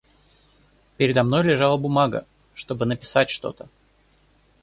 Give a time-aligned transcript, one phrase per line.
[0.97, 3.69] Передо мной лежала бумага, чтобы написать что-то.